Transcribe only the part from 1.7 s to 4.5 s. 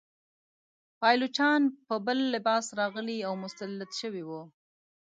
په بل لباس راغلي او مسلط شوي وه.